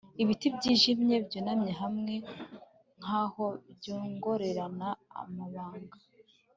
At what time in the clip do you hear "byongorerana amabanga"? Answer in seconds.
3.75-5.97